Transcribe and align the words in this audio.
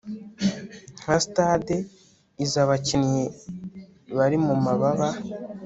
Nka 1.01 1.15
stade 1.25 1.75
izi 2.43 2.57
abakinnyi 2.65 3.23
bari 4.17 4.37
mumababa 4.45 5.09